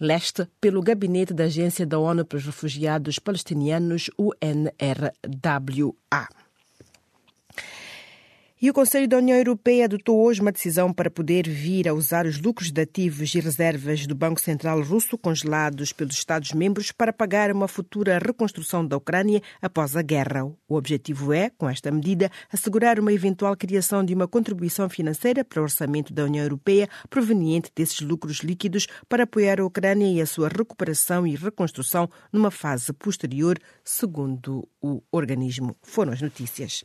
leste 0.00 0.48
pelo 0.60 0.82
gabinete 0.82 1.32
da 1.32 1.44
Agência 1.44 1.86
da 1.86 1.98
ONU 1.98 2.24
para 2.24 2.36
os 2.36 2.44
Refugiados 2.44 3.18
Palestinianos, 3.18 4.10
UNRWA. 4.18 4.82
E 8.62 8.70
o 8.70 8.72
Conselho 8.72 9.08
da 9.08 9.16
União 9.16 9.36
Europeia 9.36 9.86
adotou 9.86 10.22
hoje 10.22 10.40
uma 10.40 10.52
decisão 10.52 10.92
para 10.92 11.10
poder 11.10 11.48
vir 11.48 11.88
a 11.88 11.92
usar 11.92 12.26
os 12.26 12.40
lucros 12.40 12.70
de 12.70 12.80
ativos 12.80 13.34
e 13.34 13.40
reservas 13.40 14.06
do 14.06 14.14
Banco 14.14 14.40
Central 14.40 14.80
Russo 14.82 15.18
congelados 15.18 15.92
pelos 15.92 16.14
Estados-membros 16.14 16.92
para 16.92 17.12
pagar 17.12 17.50
uma 17.50 17.66
futura 17.66 18.20
reconstrução 18.24 18.86
da 18.86 18.96
Ucrânia 18.96 19.42
após 19.60 19.96
a 19.96 20.02
guerra. 20.02 20.44
O 20.44 20.76
objetivo 20.76 21.32
é, 21.32 21.50
com 21.50 21.68
esta 21.68 21.90
medida, 21.90 22.30
assegurar 22.52 23.00
uma 23.00 23.12
eventual 23.12 23.56
criação 23.56 24.04
de 24.04 24.14
uma 24.14 24.28
contribuição 24.28 24.88
financeira 24.88 25.44
para 25.44 25.58
o 25.58 25.64
orçamento 25.64 26.14
da 26.14 26.22
União 26.22 26.44
Europeia 26.44 26.88
proveniente 27.10 27.72
desses 27.74 28.00
lucros 28.00 28.44
líquidos 28.44 28.86
para 29.08 29.24
apoiar 29.24 29.58
a 29.58 29.66
Ucrânia 29.66 30.06
e 30.06 30.20
a 30.20 30.26
sua 30.26 30.46
recuperação 30.46 31.26
e 31.26 31.34
reconstrução 31.34 32.08
numa 32.32 32.52
fase 32.52 32.92
posterior, 32.92 33.58
segundo 33.82 34.68
o 34.80 35.02
organismo. 35.10 35.76
Foram 35.82 36.12
as 36.12 36.22
notícias. 36.22 36.84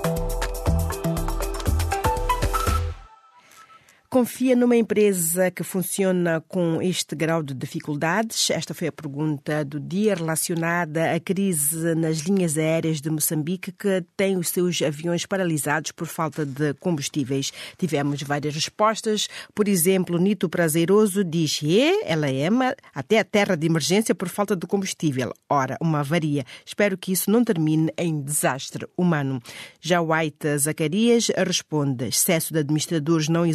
Confia 4.13 4.57
numa 4.57 4.75
empresa 4.75 5.49
que 5.49 5.63
funciona 5.63 6.43
com 6.45 6.81
este 6.81 7.15
grau 7.15 7.41
de 7.41 7.53
dificuldades? 7.53 8.49
Esta 8.49 8.73
foi 8.73 8.89
a 8.89 8.91
pergunta 8.91 9.63
do 9.63 9.79
dia 9.79 10.13
relacionada 10.13 11.15
à 11.15 11.17
crise 11.17 11.95
nas 11.95 12.17
linhas 12.17 12.57
aéreas 12.57 12.99
de 12.99 13.09
Moçambique, 13.09 13.71
que 13.71 14.03
tem 14.17 14.35
os 14.35 14.49
seus 14.49 14.81
aviões 14.81 15.25
paralisados 15.25 15.93
por 15.93 16.07
falta 16.07 16.45
de 16.45 16.73
combustíveis. 16.73 17.53
Tivemos 17.77 18.21
várias 18.21 18.53
respostas. 18.53 19.29
Por 19.55 19.69
exemplo, 19.69 20.17
Nito 20.17 20.49
Prazeroso 20.49 21.23
diz: 21.23 21.61
e, 21.63 22.03
ela 22.03 22.29
é 22.29 22.49
até 22.93 23.17
a 23.17 23.23
terra 23.23 23.55
de 23.55 23.65
emergência 23.65 24.13
por 24.13 24.27
falta 24.27 24.57
de 24.57 24.67
combustível. 24.67 25.31
Ora, 25.49 25.77
uma 25.79 26.01
avaria. 26.01 26.43
Espero 26.65 26.97
que 26.97 27.13
isso 27.13 27.31
não 27.31 27.45
termine 27.45 27.89
em 27.97 28.21
desastre 28.21 28.85
humano. 28.97 29.41
Já 29.79 30.01
White 30.01 30.57
Zacarias 30.57 31.27
responde: 31.47 32.09
excesso 32.09 32.51
de 32.51 32.59
administradores 32.59 33.29
não 33.29 33.45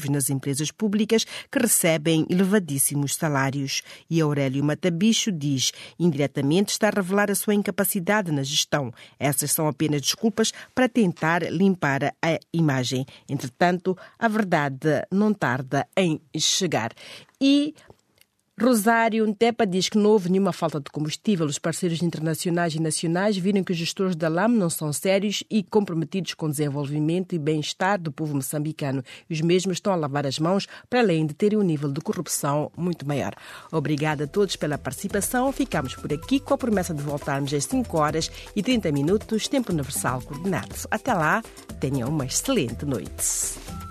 executivos 0.00 0.08
nas 0.08 0.30
empresas 0.30 0.70
públicas 0.70 1.24
que 1.50 1.58
recebem 1.58 2.26
elevadíssimos 2.30 3.14
salários. 3.14 3.82
E 4.08 4.20
Aurélio 4.20 4.64
Matabicho 4.64 5.30
diz, 5.30 5.72
indiretamente 5.98 6.72
está 6.72 6.88
a 6.88 6.90
revelar 6.90 7.30
a 7.30 7.34
sua 7.34 7.54
incapacidade 7.54 8.32
na 8.32 8.42
gestão. 8.42 8.92
Essas 9.18 9.52
são 9.52 9.68
apenas 9.68 10.00
desculpas 10.00 10.52
para 10.74 10.88
tentar 10.88 11.42
limpar 11.42 12.14
a 12.22 12.38
imagem. 12.52 13.04
Entretanto, 13.28 13.96
a 14.18 14.28
verdade 14.28 14.88
não 15.10 15.34
tarda 15.34 15.86
em 15.96 16.20
chegar. 16.36 16.92
E 17.40 17.74
Rosário 18.60 19.26
Ntepa 19.26 19.66
diz 19.66 19.88
que 19.88 19.96
não 19.96 20.10
houve 20.10 20.28
nenhuma 20.28 20.52
falta 20.52 20.78
de 20.78 20.90
combustível. 20.90 21.46
Os 21.46 21.58
parceiros 21.58 22.02
internacionais 22.02 22.74
e 22.74 22.78
nacionais 22.78 23.34
viram 23.34 23.64
que 23.64 23.72
os 23.72 23.78
gestores 23.78 24.14
da 24.14 24.28
LAM 24.28 24.48
não 24.48 24.68
são 24.68 24.92
sérios 24.92 25.42
e 25.50 25.62
comprometidos 25.62 26.34
com 26.34 26.44
o 26.44 26.50
desenvolvimento 26.50 27.34
e 27.34 27.38
bem-estar 27.38 27.98
do 27.98 28.12
povo 28.12 28.34
moçambicano. 28.34 29.02
Os 29.30 29.40
mesmos 29.40 29.78
estão 29.78 29.94
a 29.94 29.96
lavar 29.96 30.26
as 30.26 30.38
mãos 30.38 30.66
para 30.90 31.00
além 31.00 31.24
de 31.24 31.32
terem 31.32 31.58
um 31.58 31.62
nível 31.62 31.90
de 31.90 32.02
corrupção 32.02 32.70
muito 32.76 33.08
maior. 33.08 33.34
Obrigada 33.72 34.24
a 34.24 34.28
todos 34.28 34.56
pela 34.56 34.76
participação. 34.76 35.50
Ficamos 35.52 35.94
por 35.94 36.12
aqui 36.12 36.38
com 36.38 36.52
a 36.52 36.58
promessa 36.58 36.92
de 36.92 37.00
voltarmos 37.00 37.54
às 37.54 37.64
5 37.64 37.96
horas 37.96 38.30
e 38.54 38.62
30 38.62 38.92
minutos, 38.92 39.48
tempo 39.48 39.72
universal 39.72 40.20
coordenado. 40.20 40.74
Até 40.90 41.14
lá, 41.14 41.42
tenham 41.80 42.10
uma 42.10 42.26
excelente 42.26 42.84
noite. 42.84 43.89